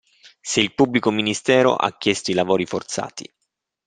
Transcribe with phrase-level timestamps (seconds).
[0.41, 3.31] Se il pubblico ministero ha chiesto i lavori forzati.